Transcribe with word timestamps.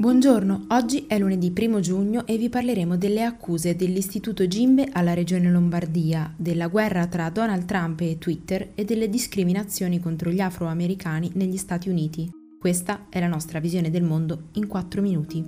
Buongiorno, 0.00 0.66
oggi 0.68 1.06
è 1.08 1.18
lunedì 1.18 1.52
1 1.52 1.80
giugno 1.80 2.24
e 2.24 2.36
vi 2.38 2.48
parleremo 2.48 2.96
delle 2.96 3.24
accuse 3.24 3.74
dell'Istituto 3.74 4.46
Gimbe 4.46 4.88
alla 4.92 5.12
Regione 5.12 5.50
Lombardia, 5.50 6.32
della 6.36 6.68
guerra 6.68 7.08
tra 7.08 7.28
Donald 7.30 7.64
Trump 7.64 7.98
e 8.02 8.16
Twitter 8.16 8.70
e 8.76 8.84
delle 8.84 9.08
discriminazioni 9.08 9.98
contro 9.98 10.30
gli 10.30 10.38
afroamericani 10.38 11.32
negli 11.34 11.56
Stati 11.56 11.88
Uniti. 11.88 12.30
Questa 12.60 13.06
è 13.08 13.18
la 13.18 13.26
nostra 13.26 13.58
visione 13.58 13.90
del 13.90 14.04
mondo 14.04 14.50
in 14.52 14.68
4 14.68 15.02
minuti. 15.02 15.44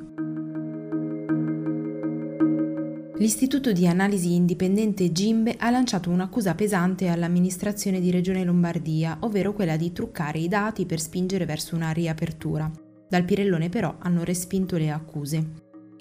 L'Istituto 3.19 3.71
di 3.71 3.87
Analisi 3.87 4.35
Indipendente 4.35 5.13
Gimbe 5.13 5.55
ha 5.61 5.71
lanciato 5.71 6.11
un'accusa 6.11 6.57
pesante 6.57 7.07
all'amministrazione 7.07 8.01
di 8.01 8.11
Regione 8.11 8.43
Lombardia, 8.43 9.19
ovvero 9.21 9.53
quella 9.53 9.77
di 9.77 9.93
truccare 9.93 10.41
i 10.41 10.49
dati 10.49 10.87
per 10.87 11.01
spingere 11.01 11.45
verso 11.47 11.77
una 11.77 11.93
riapertura. 11.93 12.69
Dal 13.11 13.25
Pirellone 13.25 13.69
però 13.71 13.97
hanno 13.99 14.23
respinto 14.23 14.77
le 14.77 14.89
accuse. 14.89 15.45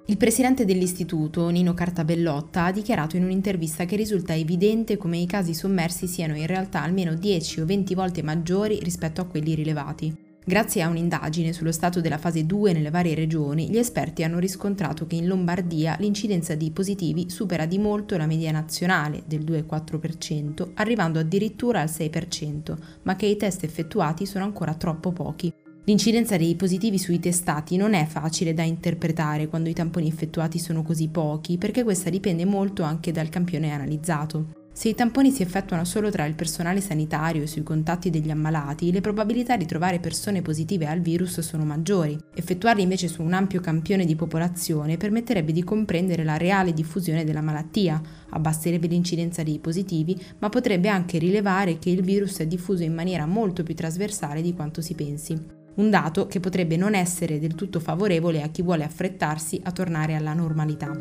Il 0.06 0.18
presidente 0.18 0.64
dell'istituto, 0.64 1.50
Nino 1.50 1.74
Cartabellotta, 1.74 2.66
ha 2.66 2.72
dichiarato 2.72 3.18
in 3.18 3.24
un'intervista 3.24 3.86
che 3.86 3.96
risulta 3.96 4.36
evidente 4.36 4.96
come 4.96 5.18
i 5.18 5.26
casi 5.26 5.56
sommersi 5.56 6.06
siano 6.06 6.38
in 6.38 6.46
realtà 6.46 6.84
almeno 6.84 7.16
10 7.16 7.62
o 7.62 7.66
20 7.66 7.96
volte 7.96 8.22
maggiori 8.22 8.80
rispetto 8.84 9.22
a 9.22 9.26
quelli 9.26 9.56
rilevati. 9.56 10.16
Grazie 10.46 10.84
a 10.84 10.88
un'indagine 10.88 11.52
sullo 11.52 11.72
stato 11.72 12.00
della 12.00 12.20
fase 12.20 12.46
2 12.46 12.74
nelle 12.74 12.92
varie 12.92 13.16
regioni, 13.16 13.70
gli 13.72 13.78
esperti 13.80 14.24
hanno 14.24 14.38
riscontrato 14.38 15.08
che 15.08 15.16
in 15.16 15.26
Lombardia 15.26 15.96
l'incidenza 16.00 16.54
di 16.54 16.70
positivi 16.70 17.32
supera 17.32 17.66
di 17.66 17.80
molto 17.80 18.18
la 18.18 18.28
media 18.28 18.52
nazionale 18.52 19.24
del 19.26 19.44
2,4%, 19.44 20.74
arrivando 20.76 21.18
addirittura 21.18 21.82
al 21.82 21.90
6%, 21.90 22.78
ma 23.02 23.16
che 23.16 23.26
i 23.26 23.36
test 23.36 23.64
effettuati 23.64 24.28
sono 24.28 24.44
ancora 24.44 24.76
troppo 24.76 25.12
pochi. 25.12 25.52
L'incidenza 25.90 26.38
dei 26.38 26.54
positivi 26.54 27.00
sui 27.00 27.20
testati 27.20 27.76
non 27.76 27.96
è 27.96 28.06
facile 28.06 28.54
da 28.54 28.62
interpretare 28.62 29.48
quando 29.48 29.70
i 29.70 29.74
tamponi 29.74 30.08
effettuati 30.08 30.60
sono 30.60 30.84
così 30.84 31.08
pochi, 31.08 31.58
perché 31.58 31.82
questa 31.82 32.12
dipende 32.12 32.46
molto 32.46 32.84
anche 32.84 33.12
dal 33.12 33.30
campione 33.30 33.72
analizzato. 33.72 34.68
Se 34.72 34.88
i 34.88 34.94
tamponi 34.94 35.32
si 35.32 35.42
effettuano 35.42 35.86
solo 35.86 36.12
tra 36.12 36.26
il 36.26 36.36
personale 36.36 36.80
sanitario 36.80 37.42
e 37.42 37.48
sui 37.48 37.64
contatti 37.64 38.12
degli 38.12 38.30
ammalati, 38.30 38.92
le 38.92 39.02
probabilità 39.02 39.58
di 39.58 39.66
trovare 39.66 40.00
persone 40.00 40.44
positive 40.44 40.86
al 40.86 41.00
virus 41.00 41.40
sono 41.40 41.66
maggiori. 41.66 42.16
Effettuarli 42.36 42.84
invece 42.84 43.08
su 43.08 43.24
un 43.24 43.34
ampio 43.34 43.60
campione 43.60 44.06
di 44.06 44.16
popolazione 44.16 44.96
permetterebbe 44.96 45.52
di 45.52 45.64
comprendere 45.64 46.24
la 46.24 46.38
reale 46.38 46.72
diffusione 46.72 47.24
della 47.24 47.42
malattia, 47.42 48.00
abbasserebbe 48.30 48.86
l'incidenza 48.86 49.42
dei 49.42 49.58
positivi, 49.58 50.16
ma 50.38 50.50
potrebbe 50.50 50.88
anche 50.88 51.18
rilevare 51.18 51.80
che 51.80 51.90
il 51.90 52.04
virus 52.04 52.38
è 52.38 52.46
diffuso 52.46 52.84
in 52.84 52.94
maniera 52.94 53.26
molto 53.26 53.64
più 53.64 53.74
trasversale 53.74 54.44
di 54.44 54.54
quanto 54.54 54.82
si 54.82 54.94
pensi 54.94 55.58
un 55.80 55.90
dato 55.90 56.28
che 56.28 56.42
potrebbe 56.42 56.76
non 56.76 56.94
essere 56.94 57.40
del 57.40 57.56
tutto 57.56 57.80
favorevole 57.80 58.42
a 58.42 58.50
chi 58.50 58.62
vuole 58.62 58.84
affrettarsi 58.84 59.60
a 59.64 59.72
tornare 59.72 60.14
alla 60.14 60.34
normalità. 60.34 60.92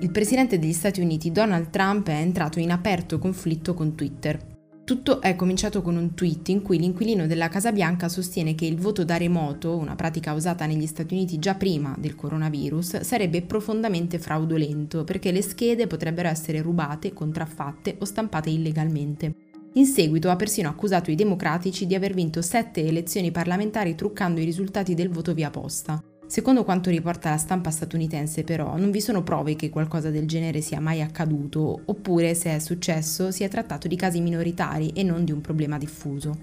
Il 0.00 0.10
presidente 0.10 0.58
degli 0.58 0.72
Stati 0.72 1.00
Uniti 1.00 1.32
Donald 1.32 1.70
Trump 1.70 2.08
è 2.08 2.20
entrato 2.20 2.58
in 2.58 2.70
aperto 2.70 3.18
conflitto 3.18 3.72
con 3.72 3.94
Twitter. 3.94 4.54
Tutto 4.84 5.20
è 5.20 5.34
cominciato 5.34 5.82
con 5.82 5.96
un 5.96 6.14
tweet 6.14 6.48
in 6.48 6.62
cui 6.62 6.78
l'inquilino 6.78 7.26
della 7.26 7.48
Casa 7.48 7.72
Bianca 7.72 8.08
sostiene 8.08 8.54
che 8.54 8.66
il 8.66 8.76
voto 8.76 9.04
da 9.04 9.16
remoto, 9.16 9.76
una 9.76 9.96
pratica 9.96 10.32
usata 10.32 10.66
negli 10.66 10.86
Stati 10.86 11.14
Uniti 11.14 11.38
già 11.38 11.54
prima 11.54 11.94
del 11.98 12.14
coronavirus, 12.14 13.00
sarebbe 13.00 13.42
profondamente 13.42 14.18
fraudolento 14.18 15.02
perché 15.02 15.32
le 15.32 15.42
schede 15.42 15.86
potrebbero 15.86 16.28
essere 16.28 16.62
rubate, 16.62 17.12
contraffatte 17.12 17.96
o 17.98 18.04
stampate 18.04 18.50
illegalmente. 18.50 19.45
In 19.76 19.84
seguito 19.84 20.30
ha 20.30 20.36
persino 20.36 20.70
accusato 20.70 21.10
i 21.10 21.14
democratici 21.14 21.86
di 21.86 21.94
aver 21.94 22.14
vinto 22.14 22.40
sette 22.40 22.82
elezioni 22.82 23.30
parlamentari 23.30 23.94
truccando 23.94 24.40
i 24.40 24.44
risultati 24.44 24.94
del 24.94 25.10
voto 25.10 25.34
via 25.34 25.50
posta. 25.50 26.02
Secondo 26.26 26.64
quanto 26.64 26.88
riporta 26.88 27.28
la 27.28 27.36
stampa 27.36 27.70
statunitense, 27.70 28.42
però, 28.42 28.78
non 28.78 28.90
vi 28.90 29.02
sono 29.02 29.22
prove 29.22 29.54
che 29.54 29.68
qualcosa 29.68 30.08
del 30.08 30.26
genere 30.26 30.62
sia 30.62 30.80
mai 30.80 31.02
accaduto, 31.02 31.82
oppure, 31.84 32.34
se 32.34 32.54
è 32.54 32.58
successo, 32.58 33.30
si 33.30 33.44
è 33.44 33.48
trattato 33.48 33.86
di 33.86 33.96
casi 33.96 34.22
minoritari 34.22 34.92
e 34.94 35.02
non 35.02 35.26
di 35.26 35.32
un 35.32 35.42
problema 35.42 35.76
diffuso. 35.76 36.38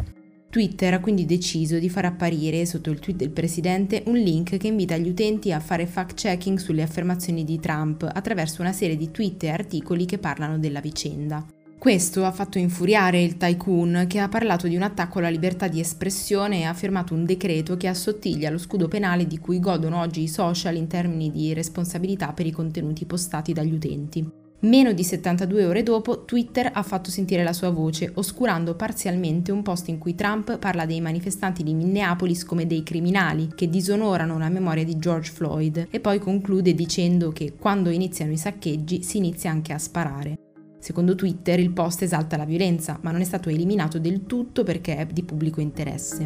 Twitter 0.51 0.93
ha 0.93 0.99
quindi 0.99 1.25
deciso 1.25 1.79
di 1.79 1.89
far 1.89 2.05
apparire 2.05 2.67
sotto 2.67 2.91
il 2.91 2.99
tweet 2.99 3.17
del 3.17 3.31
presidente 3.31 4.03
un 4.05 4.17
link 4.17 4.57
che 4.57 4.67
invita 4.67 4.95
gli 4.95 5.09
utenti 5.09 5.51
a 5.51 5.59
fare 5.59 5.88
fact-checking 5.88 6.59
sulle 6.59 6.83
affermazioni 6.83 7.43
di 7.43 7.59
Trump 7.59 8.07
attraverso 8.13 8.61
una 8.61 8.73
serie 8.73 8.95
di 8.95 9.09
tweet 9.09 9.41
e 9.41 9.49
articoli 9.49 10.05
che 10.05 10.19
parlano 10.19 10.59
della 10.59 10.81
vicenda. 10.81 11.43
Questo 11.83 12.23
ha 12.23 12.31
fatto 12.31 12.57
infuriare 12.59 13.21
il 13.21 13.35
tycoon 13.35 14.05
che 14.07 14.19
ha 14.19 14.29
parlato 14.29 14.69
di 14.69 14.77
un 14.77 14.83
attacco 14.83 15.19
alla 15.19 15.27
libertà 15.27 15.67
di 15.67 15.81
espressione 15.81 16.59
e 16.59 16.63
ha 16.63 16.73
firmato 16.73 17.13
un 17.13 17.25
decreto 17.25 17.75
che 17.75 17.89
assottiglia 17.89 18.49
lo 18.49 18.57
scudo 18.57 18.88
penale 18.88 19.27
di 19.27 19.38
cui 19.38 19.59
godono 19.59 19.99
oggi 19.99 20.22
i 20.22 20.29
social 20.29 20.77
in 20.77 20.88
termini 20.88 21.29
di 21.29 21.53
responsabilità 21.53 22.31
per 22.31 22.45
i 22.45 22.51
contenuti 22.51 23.05
postati 23.05 23.51
dagli 23.51 23.73
utenti. 23.73 24.25
Meno 24.61 24.93
di 24.93 25.03
72 25.03 25.66
ore 25.66 25.83
dopo, 25.83 26.23
Twitter 26.23 26.72
ha 26.73 26.83
fatto 26.83 27.11
sentire 27.11 27.43
la 27.43 27.51
sua 27.51 27.69
voce, 27.69 28.09
oscurando 28.13 28.75
parzialmente 28.75 29.51
un 29.51 29.61
post 29.61 29.89
in 29.89 29.97
cui 29.97 30.16
Trump 30.16 30.57
parla 30.59 30.85
dei 30.85 31.01
manifestanti 31.01 31.63
di 31.63 31.73
Minneapolis 31.73 32.45
come 32.45 32.66
dei 32.66 32.83
criminali 32.83 33.49
che 33.53 33.67
disonorano 33.67 34.38
la 34.38 34.47
memoria 34.47 34.85
di 34.85 34.97
George 34.97 35.33
Floyd 35.33 35.88
e 35.89 35.99
poi 35.99 36.19
conclude 36.19 36.73
dicendo 36.73 37.33
che 37.33 37.55
quando 37.59 37.89
iniziano 37.89 38.31
i 38.31 38.38
saccheggi 38.38 39.03
si 39.03 39.17
inizia 39.17 39.51
anche 39.51 39.73
a 39.73 39.77
sparare. 39.77 40.38
Secondo 40.83 41.16
Twitter 41.16 41.61
il 41.61 41.71
post 41.71 42.01
esalta 42.01 42.35
la 42.35 42.44
violenza, 42.44 42.99
ma 43.03 43.11
non 43.11 43.21
è 43.21 43.23
stato 43.23 43.47
eliminato 43.47 43.99
del 43.99 44.25
tutto 44.25 44.66
perché 44.66 44.97
è 44.97 45.05
di 45.05 45.23
pubblico 45.23 45.61
interesse. 45.61 46.25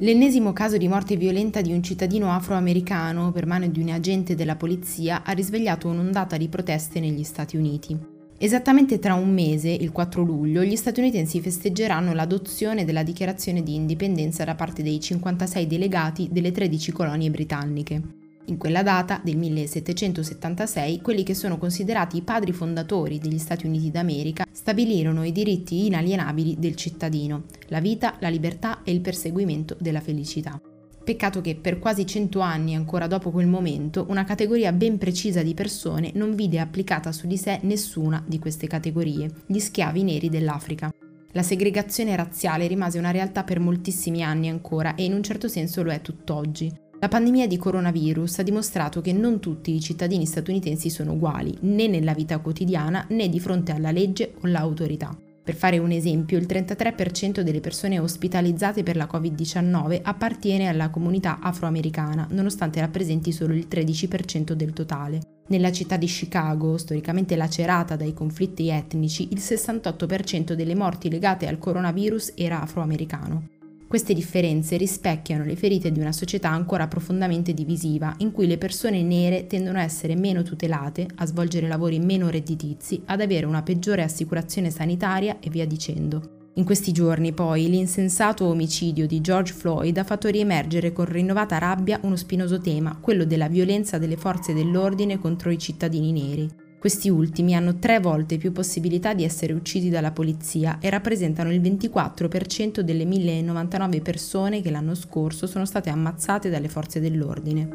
L'ennesimo 0.00 0.52
caso 0.52 0.76
di 0.76 0.88
morte 0.88 1.14
violenta 1.14 1.60
di 1.60 1.72
un 1.72 1.80
cittadino 1.80 2.32
afroamericano 2.32 3.30
per 3.30 3.46
mano 3.46 3.68
di 3.68 3.80
un 3.80 3.90
agente 3.90 4.34
della 4.34 4.56
polizia 4.56 5.22
ha 5.22 5.30
risvegliato 5.30 5.86
un'ondata 5.86 6.36
di 6.36 6.48
proteste 6.48 6.98
negli 6.98 7.22
Stati 7.22 7.56
Uniti. 7.56 7.96
Esattamente 8.38 8.98
tra 8.98 9.14
un 9.14 9.32
mese, 9.32 9.68
il 9.68 9.92
4 9.92 10.20
luglio, 10.24 10.64
gli 10.64 10.74
statunitensi 10.74 11.40
festeggeranno 11.40 12.12
l'adozione 12.12 12.84
della 12.84 13.04
dichiarazione 13.04 13.62
di 13.62 13.76
indipendenza 13.76 14.42
da 14.42 14.56
parte 14.56 14.82
dei 14.82 14.98
56 14.98 15.68
delegati 15.68 16.28
delle 16.32 16.50
13 16.50 16.90
colonie 16.90 17.30
britanniche. 17.30 18.21
In 18.46 18.56
quella 18.56 18.82
data, 18.82 19.20
del 19.22 19.36
1776, 19.36 21.00
quelli 21.00 21.22
che 21.22 21.34
sono 21.34 21.58
considerati 21.58 22.16
i 22.16 22.22
padri 22.22 22.52
fondatori 22.52 23.20
degli 23.20 23.38
Stati 23.38 23.66
Uniti 23.66 23.92
d'America 23.92 24.44
stabilirono 24.50 25.22
i 25.22 25.30
diritti 25.30 25.86
inalienabili 25.86 26.56
del 26.58 26.74
cittadino, 26.74 27.44
la 27.68 27.80
vita, 27.80 28.16
la 28.18 28.28
libertà 28.28 28.82
e 28.82 28.90
il 28.90 29.00
perseguimento 29.00 29.76
della 29.78 30.00
felicità. 30.00 30.60
Peccato 31.04 31.40
che 31.40 31.56
per 31.56 31.78
quasi 31.78 32.04
cento 32.04 32.40
anni 32.40 32.74
ancora 32.74 33.06
dopo 33.06 33.30
quel 33.30 33.46
momento 33.46 34.06
una 34.08 34.24
categoria 34.24 34.72
ben 34.72 34.98
precisa 34.98 35.42
di 35.42 35.54
persone 35.54 36.10
non 36.14 36.34
vide 36.34 36.58
applicata 36.58 37.10
su 37.12 37.26
di 37.26 37.36
sé 37.36 37.60
nessuna 37.62 38.22
di 38.26 38.38
queste 38.38 38.66
categorie, 38.66 39.30
gli 39.46 39.58
schiavi 39.58 40.02
neri 40.02 40.28
dell'Africa. 40.28 40.92
La 41.32 41.42
segregazione 41.42 42.14
razziale 42.14 42.66
rimase 42.66 42.98
una 42.98 43.10
realtà 43.10 43.42
per 43.42 43.58
moltissimi 43.58 44.22
anni 44.22 44.48
ancora 44.48 44.94
e 44.94 45.04
in 45.04 45.14
un 45.14 45.22
certo 45.22 45.48
senso 45.48 45.82
lo 45.82 45.90
è 45.90 46.00
tutt'oggi. 46.00 46.90
La 47.02 47.08
pandemia 47.08 47.48
di 47.48 47.56
coronavirus 47.56 48.38
ha 48.38 48.42
dimostrato 48.44 49.00
che 49.00 49.12
non 49.12 49.40
tutti 49.40 49.74
i 49.74 49.80
cittadini 49.80 50.24
statunitensi 50.24 50.88
sono 50.88 51.14
uguali, 51.14 51.52
né 51.62 51.88
nella 51.88 52.14
vita 52.14 52.38
quotidiana 52.38 53.04
né 53.08 53.28
di 53.28 53.40
fronte 53.40 53.72
alla 53.72 53.90
legge 53.90 54.34
o 54.36 54.46
all'autorità. 54.46 55.12
Per 55.42 55.56
fare 55.56 55.78
un 55.78 55.90
esempio, 55.90 56.38
il 56.38 56.46
33% 56.46 57.40
delle 57.40 57.58
persone 57.58 57.98
ospitalizzate 57.98 58.84
per 58.84 58.94
la 58.94 59.08
Covid-19 59.12 59.98
appartiene 60.00 60.68
alla 60.68 60.90
comunità 60.90 61.40
afroamericana, 61.40 62.28
nonostante 62.30 62.78
rappresenti 62.78 63.32
solo 63.32 63.54
il 63.54 63.66
13% 63.68 64.52
del 64.52 64.72
totale. 64.72 65.40
Nella 65.48 65.72
città 65.72 65.96
di 65.96 66.06
Chicago, 66.06 66.78
storicamente 66.78 67.34
lacerata 67.34 67.96
dai 67.96 68.14
conflitti 68.14 68.68
etnici, 68.68 69.26
il 69.32 69.38
68% 69.38 70.52
delle 70.52 70.76
morti 70.76 71.10
legate 71.10 71.48
al 71.48 71.58
coronavirus 71.58 72.34
era 72.36 72.62
afroamericano. 72.62 73.61
Queste 73.92 74.14
differenze 74.14 74.78
rispecchiano 74.78 75.44
le 75.44 75.54
ferite 75.54 75.92
di 75.92 76.00
una 76.00 76.12
società 76.12 76.48
ancora 76.48 76.88
profondamente 76.88 77.52
divisiva, 77.52 78.14
in 78.20 78.32
cui 78.32 78.46
le 78.46 78.56
persone 78.56 79.02
nere 79.02 79.46
tendono 79.46 79.76
a 79.76 79.82
essere 79.82 80.16
meno 80.16 80.42
tutelate, 80.42 81.06
a 81.16 81.26
svolgere 81.26 81.68
lavori 81.68 81.98
meno 81.98 82.30
redditizi, 82.30 83.02
ad 83.04 83.20
avere 83.20 83.44
una 83.44 83.62
peggiore 83.62 84.02
assicurazione 84.02 84.70
sanitaria 84.70 85.40
e 85.40 85.50
via 85.50 85.66
dicendo. 85.66 86.46
In 86.54 86.64
questi 86.64 86.90
giorni, 86.90 87.34
poi, 87.34 87.68
l'insensato 87.68 88.46
omicidio 88.46 89.06
di 89.06 89.20
George 89.20 89.52
Floyd 89.52 89.98
ha 89.98 90.04
fatto 90.04 90.28
riemergere 90.28 90.90
con 90.92 91.04
rinnovata 91.04 91.58
rabbia 91.58 92.00
uno 92.04 92.16
spinoso 92.16 92.58
tema, 92.60 92.96
quello 92.98 93.26
della 93.26 93.48
violenza 93.48 93.98
delle 93.98 94.16
forze 94.16 94.54
dell'ordine 94.54 95.18
contro 95.18 95.50
i 95.50 95.58
cittadini 95.58 96.12
neri. 96.12 96.61
Questi 96.82 97.08
ultimi 97.08 97.54
hanno 97.54 97.78
tre 97.78 98.00
volte 98.00 98.38
più 98.38 98.50
possibilità 98.50 99.14
di 99.14 99.22
essere 99.22 99.52
uccisi 99.52 99.88
dalla 99.88 100.10
polizia 100.10 100.78
e 100.80 100.90
rappresentano 100.90 101.52
il 101.52 101.60
24% 101.60 102.80
delle 102.80 103.04
1099 103.04 104.00
persone 104.00 104.60
che 104.60 104.72
l'anno 104.72 104.96
scorso 104.96 105.46
sono 105.46 105.64
state 105.64 105.90
ammazzate 105.90 106.50
dalle 106.50 106.68
forze 106.68 106.98
dell'ordine. 106.98 107.68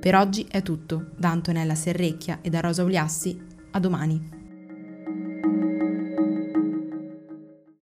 Per 0.00 0.14
oggi 0.16 0.44
è 0.50 0.60
tutto. 0.62 1.10
Da 1.16 1.30
Antonella 1.30 1.76
Serrecchia 1.76 2.40
e 2.42 2.50
da 2.50 2.58
Rosa 2.58 2.82
Uliassi, 2.82 3.40
a 3.70 3.78
domani. 3.78 4.31